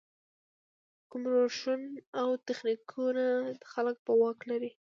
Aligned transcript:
کوم 1.09 1.23
روشونه 1.33 1.87
او 2.19 2.29
تخنیکونه 2.47 3.25
خلک 3.71 3.95
په 4.05 4.11
واک 4.19 4.37
کې 4.41 4.47
لري. 4.51 4.71